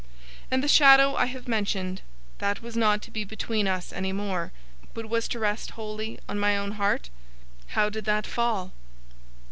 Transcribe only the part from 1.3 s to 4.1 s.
mentioned, that was not to be between us